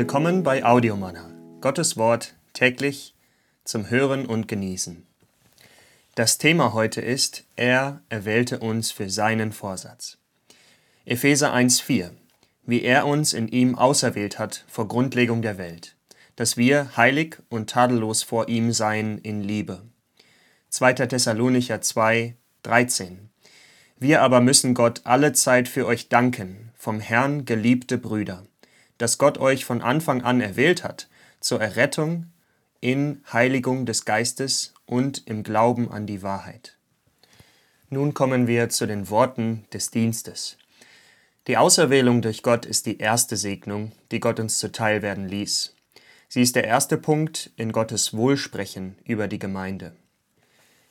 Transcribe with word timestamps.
Willkommen 0.00 0.44
bei 0.44 0.64
Audiomanna, 0.64 1.28
Gottes 1.60 1.96
Wort 1.96 2.36
täglich 2.52 3.16
zum 3.64 3.90
Hören 3.90 4.26
und 4.26 4.46
Genießen. 4.46 5.04
Das 6.14 6.38
Thema 6.38 6.72
heute 6.72 7.00
ist, 7.00 7.42
er 7.56 8.00
erwählte 8.08 8.60
uns 8.60 8.92
für 8.92 9.10
seinen 9.10 9.50
Vorsatz. 9.50 10.16
Epheser 11.04 11.52
1,4 11.52 12.10
Wie 12.64 12.82
er 12.82 13.08
uns 13.08 13.32
in 13.32 13.48
ihm 13.48 13.74
auserwählt 13.74 14.38
hat 14.38 14.64
vor 14.68 14.86
Grundlegung 14.86 15.42
der 15.42 15.58
Welt, 15.58 15.96
dass 16.36 16.56
wir 16.56 16.96
heilig 16.96 17.38
und 17.48 17.68
tadellos 17.68 18.22
vor 18.22 18.48
ihm 18.48 18.70
seien 18.70 19.18
in 19.18 19.42
Liebe. 19.42 19.82
2. 20.68 20.92
Thessalonicher 20.92 21.80
2, 21.80 22.36
13 22.62 23.30
Wir 23.98 24.22
aber 24.22 24.40
müssen 24.40 24.74
Gott 24.74 25.00
alle 25.02 25.32
Zeit 25.32 25.66
für 25.66 25.86
euch 25.86 26.08
danken, 26.08 26.70
vom 26.76 27.00
Herrn 27.00 27.46
geliebte 27.46 27.98
Brüder 27.98 28.44
dass 28.98 29.18
Gott 29.18 29.38
euch 29.38 29.64
von 29.64 29.80
Anfang 29.80 30.22
an 30.22 30.40
erwählt 30.40 30.84
hat, 30.84 31.08
zur 31.40 31.60
Errettung 31.60 32.26
in 32.80 33.22
Heiligung 33.32 33.86
des 33.86 34.04
Geistes 34.04 34.74
und 34.86 35.26
im 35.26 35.42
Glauben 35.42 35.90
an 35.90 36.06
die 36.06 36.22
Wahrheit. 36.22 36.76
Nun 37.90 38.12
kommen 38.12 38.46
wir 38.46 38.68
zu 38.68 38.86
den 38.86 39.08
Worten 39.08 39.64
des 39.72 39.90
Dienstes. 39.90 40.58
Die 41.46 41.56
Auserwählung 41.56 42.20
durch 42.20 42.42
Gott 42.42 42.66
ist 42.66 42.84
die 42.84 42.98
erste 42.98 43.36
Segnung, 43.36 43.92
die 44.10 44.20
Gott 44.20 44.38
uns 44.38 44.58
zuteil 44.58 45.00
werden 45.00 45.26
ließ. 45.26 45.74
Sie 46.28 46.42
ist 46.42 46.56
der 46.56 46.64
erste 46.64 46.98
Punkt 46.98 47.50
in 47.56 47.72
Gottes 47.72 48.12
Wohlsprechen 48.14 48.98
über 49.04 49.28
die 49.28 49.38
Gemeinde. 49.38 49.96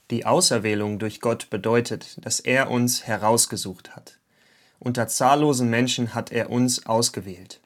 Die 0.10 0.26
Auserwählung 0.26 0.98
durch 0.98 1.22
Gott 1.22 1.52
bedeutet, 1.52 2.18
dass 2.26 2.40
er 2.40 2.72
uns 2.72 3.06
herausgesucht 3.06 3.96
hat. 3.96 4.18
Unter 4.80 5.08
zahllosen 5.08 5.70
Menschen 5.70 6.16
hat 6.16 6.32
er 6.32 6.50
uns 6.50 6.88
ausgewählt. 6.88 7.60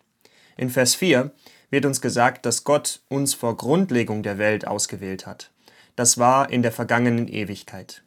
In 0.62 0.70
Vers 0.70 0.94
4 0.94 1.32
wird 1.72 1.88
uns 1.88 2.02
gesagt, 2.02 2.46
dass 2.46 2.64
Gott 2.64 3.02
uns 3.10 3.34
vor 3.34 3.58
Grundlegung 3.58 4.22
der 4.22 4.38
Welt 4.38 4.68
ausgewählt 4.68 5.26
hat. 5.26 5.50
Das 5.96 6.20
war 6.20 6.52
in 6.52 6.62
der 6.62 6.72
vergangenen 6.72 7.28
Ewigkeit. 7.28 8.04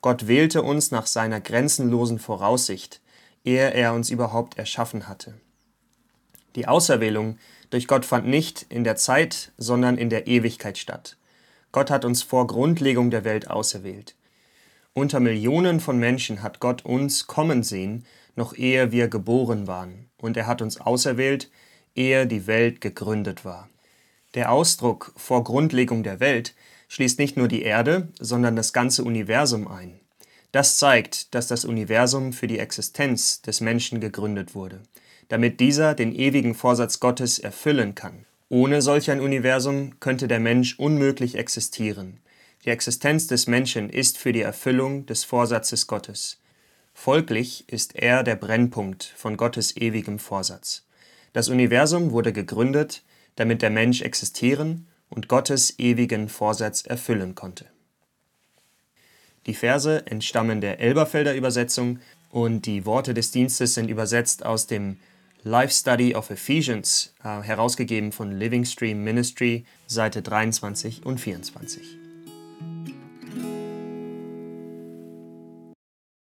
Gott 0.00 0.26
wählte 0.26 0.62
uns 0.62 0.92
nach 0.92 1.04
seiner 1.04 1.42
grenzenlosen 1.42 2.18
Voraussicht, 2.18 3.02
ehe 3.44 3.74
er 3.74 3.92
uns 3.92 4.08
überhaupt 4.08 4.56
erschaffen 4.56 5.08
hatte. 5.08 5.34
Die 6.56 6.66
Auserwählung 6.66 7.36
durch 7.68 7.86
Gott 7.86 8.06
fand 8.06 8.26
nicht 8.26 8.64
in 8.70 8.82
der 8.82 8.96
Zeit, 8.96 9.52
sondern 9.58 9.98
in 9.98 10.08
der 10.08 10.26
Ewigkeit 10.26 10.78
statt. 10.78 11.18
Gott 11.70 11.90
hat 11.90 12.06
uns 12.06 12.22
vor 12.22 12.46
Grundlegung 12.46 13.10
der 13.10 13.24
Welt 13.24 13.50
auserwählt. 13.50 14.16
Unter 14.94 15.20
Millionen 15.20 15.80
von 15.80 15.98
Menschen 15.98 16.42
hat 16.42 16.60
Gott 16.60 16.82
uns 16.82 17.26
kommen 17.26 17.62
sehen, 17.62 18.06
noch 18.36 18.56
ehe 18.56 18.90
wir 18.90 19.08
geboren 19.08 19.66
waren, 19.66 20.08
und 20.16 20.38
er 20.38 20.46
hat 20.46 20.62
uns 20.62 20.80
auserwählt, 20.80 21.50
ehe 21.94 22.26
die 22.26 22.46
Welt 22.46 22.80
gegründet 22.80 23.44
war. 23.44 23.68
Der 24.34 24.52
Ausdruck 24.52 25.12
vor 25.16 25.42
Grundlegung 25.44 26.02
der 26.02 26.20
Welt 26.20 26.54
schließt 26.88 27.18
nicht 27.18 27.36
nur 27.36 27.48
die 27.48 27.62
Erde, 27.62 28.08
sondern 28.18 28.56
das 28.56 28.72
ganze 28.72 29.04
Universum 29.04 29.68
ein. 29.68 30.00
Das 30.52 30.78
zeigt, 30.78 31.34
dass 31.34 31.46
das 31.46 31.64
Universum 31.64 32.32
für 32.32 32.46
die 32.46 32.58
Existenz 32.58 33.42
des 33.42 33.60
Menschen 33.60 34.00
gegründet 34.00 34.54
wurde, 34.54 34.80
damit 35.28 35.60
dieser 35.60 35.94
den 35.94 36.14
ewigen 36.14 36.54
Vorsatz 36.54 36.98
Gottes 36.98 37.38
erfüllen 37.38 37.94
kann. 37.94 38.26
Ohne 38.48 38.82
solch 38.82 39.10
ein 39.12 39.20
Universum 39.20 40.00
könnte 40.00 40.26
der 40.26 40.40
Mensch 40.40 40.76
unmöglich 40.78 41.36
existieren. 41.36 42.20
Die 42.64 42.70
Existenz 42.70 43.28
des 43.28 43.46
Menschen 43.46 43.88
ist 43.88 44.18
für 44.18 44.32
die 44.32 44.42
Erfüllung 44.42 45.06
des 45.06 45.22
Vorsatzes 45.22 45.86
Gottes. 45.86 46.40
Folglich 46.92 47.68
ist 47.68 47.94
er 47.94 48.24
der 48.24 48.34
Brennpunkt 48.34 49.04
von 49.16 49.36
Gottes 49.36 49.76
ewigem 49.76 50.18
Vorsatz. 50.18 50.84
Das 51.32 51.48
Universum 51.48 52.10
wurde 52.10 52.32
gegründet, 52.32 53.02
damit 53.36 53.62
der 53.62 53.70
Mensch 53.70 54.02
existieren 54.02 54.88
und 55.08 55.28
Gottes 55.28 55.78
ewigen 55.78 56.28
Vorsatz 56.28 56.82
erfüllen 56.82 57.34
konnte. 57.34 57.66
Die 59.46 59.54
Verse 59.54 60.06
entstammen 60.06 60.60
der 60.60 60.80
Elberfelder 60.80 61.34
Übersetzung 61.34 61.98
und 62.30 62.66
die 62.66 62.84
Worte 62.84 63.14
des 63.14 63.30
Dienstes 63.30 63.74
sind 63.74 63.88
übersetzt 63.88 64.44
aus 64.44 64.66
dem 64.66 64.98
Life 65.42 65.72
Study 65.72 66.14
of 66.14 66.30
Ephesians, 66.30 67.14
äh, 67.24 67.40
herausgegeben 67.40 68.12
von 68.12 68.32
Living 68.32 68.64
Stream 68.66 69.02
Ministry, 69.02 69.64
Seite 69.86 70.20
23 70.20 71.06
und 71.06 71.18
24. 71.18 71.99